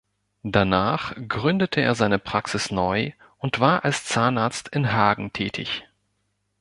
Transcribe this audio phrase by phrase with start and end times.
[0.41, 5.85] Danach gründete er seine Praxis neu und war als Zahnarzt in Hagen tätig.